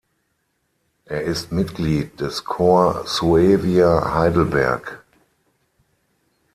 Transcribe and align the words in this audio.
Er 1.05 1.21
ist 1.21 1.51
Mitglied 1.51 2.19
des 2.21 2.43
Corps 2.43 3.05
Suevia 3.05 4.15
Heidelberg. 4.15 5.03